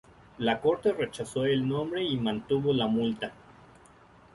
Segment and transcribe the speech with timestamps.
[0.39, 3.33] La corte rechazó el nombre y mantuvo la multa.